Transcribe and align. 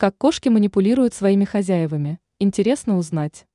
Как 0.00 0.16
кошки 0.16 0.48
манипулируют 0.48 1.12
своими 1.12 1.44
хозяевами, 1.44 2.20
интересно 2.38 2.98
узнать. 2.98 3.48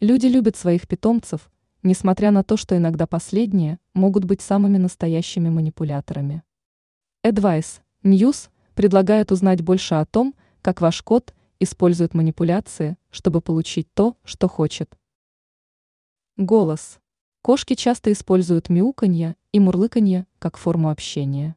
Люди 0.00 0.26
любят 0.26 0.54
своих 0.54 0.86
питомцев, 0.86 1.50
несмотря 1.82 2.30
на 2.30 2.44
то, 2.44 2.58
что 2.58 2.76
иногда 2.76 3.06
последние 3.06 3.78
могут 3.94 4.24
быть 4.24 4.42
самыми 4.42 4.76
настоящими 4.76 5.48
манипуляторами. 5.48 6.42
Advice 7.24 7.80
News 8.02 8.50
предлагает 8.74 9.32
узнать 9.32 9.62
больше 9.62 9.94
о 9.94 10.04
том, 10.04 10.34
как 10.60 10.82
ваш 10.82 11.00
кот 11.00 11.34
использует 11.58 12.12
манипуляции, 12.12 12.98
чтобы 13.10 13.40
получить 13.40 13.88
то, 13.94 14.14
что 14.24 14.46
хочет. 14.46 14.94
Голос. 16.36 17.00
Кошки 17.40 17.72
часто 17.76 18.12
используют 18.12 18.68
мяуканье 18.68 19.36
и 19.52 19.58
мурлыканье 19.58 20.26
как 20.38 20.58
форму 20.58 20.90
общения. 20.90 21.56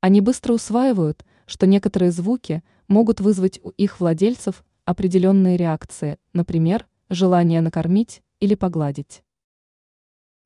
Они 0.00 0.22
быстро 0.22 0.54
усваивают, 0.54 1.26
что 1.50 1.66
некоторые 1.66 2.12
звуки 2.12 2.62
могут 2.86 3.20
вызвать 3.20 3.58
у 3.64 3.70
их 3.70 3.98
владельцев 3.98 4.64
определенные 4.84 5.56
реакции, 5.56 6.16
например, 6.32 6.86
желание 7.08 7.60
накормить 7.60 8.22
или 8.38 8.54
погладить. 8.54 9.24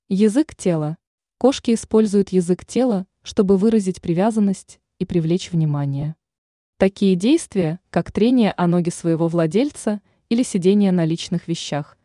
Язык 0.09 0.57
тела. 0.57 0.97
Кошки 1.37 1.75
используют 1.75 2.31
язык 2.31 2.65
тела, 2.65 3.07
чтобы 3.23 3.59
выразить 3.59 4.01
привязанность 4.01 4.81
и 4.99 5.05
привлечь 5.05 5.53
внимание. 5.53 6.17
Такие 6.79 7.17
действия, 7.17 7.81
как 7.91 8.11
трение 8.11 8.53
о 8.57 8.67
ноги 8.67 8.89
своего 8.89 9.29
владельца 9.29 10.01
или 10.31 10.43
сидение 10.43 10.91
на 10.91 11.05
личных 11.05 11.49
вещах, 11.49 11.99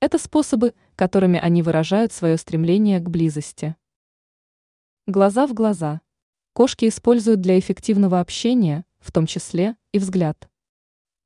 это 0.00 0.16
способы, 0.18 0.72
которыми 0.94 1.38
они 1.38 1.62
выражают 1.62 2.10
свое 2.10 2.38
стремление 2.38 3.00
к 3.00 3.10
близости. 3.10 3.76
Глаза 5.06 5.46
в 5.46 5.52
глаза. 5.52 6.00
Кошки 6.56 6.88
используют 6.88 7.42
для 7.42 7.58
эффективного 7.58 8.18
общения, 8.18 8.86
в 8.98 9.12
том 9.12 9.26
числе 9.26 9.76
и 9.92 9.98
взгляд. 9.98 10.48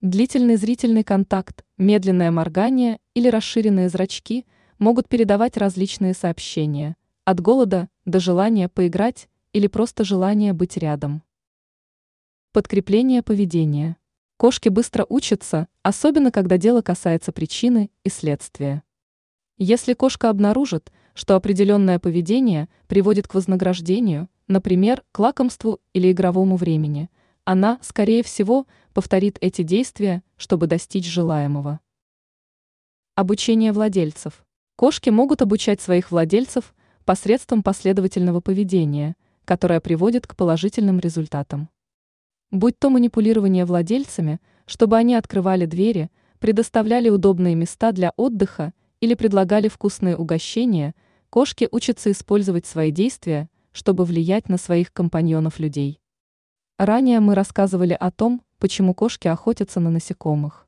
Длительный 0.00 0.56
зрительный 0.56 1.04
контакт, 1.04 1.64
медленное 1.78 2.32
моргание 2.32 2.98
или 3.14 3.28
расширенные 3.28 3.88
зрачки 3.90 4.44
могут 4.80 5.08
передавать 5.08 5.56
различные 5.56 6.14
сообщения, 6.14 6.96
от 7.24 7.38
голода 7.38 7.88
до 8.04 8.18
желания 8.18 8.68
поиграть 8.68 9.28
или 9.52 9.68
просто 9.68 10.02
желания 10.02 10.52
быть 10.52 10.76
рядом. 10.76 11.22
Подкрепление 12.50 13.22
поведения. 13.22 13.98
Кошки 14.36 14.68
быстро 14.68 15.06
учатся, 15.08 15.68
особенно 15.84 16.32
когда 16.32 16.58
дело 16.58 16.82
касается 16.82 17.30
причины 17.30 17.92
и 18.02 18.08
следствия. 18.08 18.82
Если 19.58 19.94
кошка 19.94 20.28
обнаружит, 20.28 20.90
что 21.14 21.36
определенное 21.36 22.00
поведение 22.00 22.68
приводит 22.88 23.28
к 23.28 23.34
вознаграждению, 23.34 24.28
например, 24.50 25.04
к 25.12 25.18
лакомству 25.20 25.80
или 25.94 26.10
игровому 26.10 26.56
времени, 26.56 27.08
она, 27.44 27.78
скорее 27.82 28.24
всего, 28.24 28.66
повторит 28.92 29.38
эти 29.40 29.62
действия, 29.62 30.24
чтобы 30.36 30.66
достичь 30.66 31.06
желаемого. 31.06 31.78
Обучение 33.14 33.72
владельцев. 33.72 34.44
Кошки 34.74 35.08
могут 35.08 35.40
обучать 35.40 35.80
своих 35.80 36.10
владельцев 36.10 36.74
посредством 37.04 37.62
последовательного 37.62 38.40
поведения, 38.40 39.14
которое 39.44 39.80
приводит 39.80 40.26
к 40.26 40.34
положительным 40.34 40.98
результатам. 40.98 41.68
Будь 42.50 42.76
то 42.76 42.90
манипулирование 42.90 43.64
владельцами, 43.64 44.40
чтобы 44.66 44.96
они 44.96 45.14
открывали 45.14 45.66
двери, 45.66 46.10
предоставляли 46.40 47.08
удобные 47.08 47.54
места 47.54 47.92
для 47.92 48.12
отдыха 48.16 48.72
или 49.00 49.14
предлагали 49.14 49.68
вкусные 49.68 50.16
угощения, 50.16 50.94
кошки 51.30 51.68
учатся 51.70 52.10
использовать 52.10 52.66
свои 52.66 52.90
действия, 52.90 53.48
чтобы 53.72 54.04
влиять 54.04 54.48
на 54.48 54.56
своих 54.56 54.92
компаньонов 54.92 55.58
людей. 55.58 56.00
Ранее 56.78 57.20
мы 57.20 57.34
рассказывали 57.34 57.92
о 57.92 58.10
том, 58.10 58.42
почему 58.58 58.94
кошки 58.94 59.28
охотятся 59.28 59.80
на 59.80 59.90
насекомых. 59.90 60.66